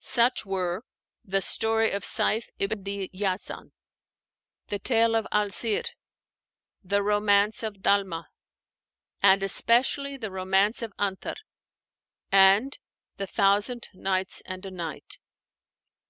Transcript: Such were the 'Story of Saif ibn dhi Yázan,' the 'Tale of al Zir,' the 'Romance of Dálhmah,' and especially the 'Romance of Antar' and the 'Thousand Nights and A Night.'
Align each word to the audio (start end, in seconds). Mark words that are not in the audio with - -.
Such 0.00 0.44
were 0.44 0.84
the 1.24 1.40
'Story 1.40 1.92
of 1.92 2.02
Saif 2.02 2.50
ibn 2.58 2.84
dhi 2.84 3.10
Yázan,' 3.10 3.72
the 4.68 4.78
'Tale 4.78 5.16
of 5.16 5.26
al 5.32 5.48
Zir,' 5.48 5.84
the 6.84 7.02
'Romance 7.02 7.62
of 7.62 7.76
Dálhmah,' 7.78 8.26
and 9.22 9.42
especially 9.42 10.18
the 10.18 10.30
'Romance 10.30 10.82
of 10.82 10.92
Antar' 10.98 11.40
and 12.30 12.76
the 13.16 13.26
'Thousand 13.26 13.88
Nights 13.94 14.42
and 14.42 14.66
A 14.66 14.70
Night.' 14.70 15.16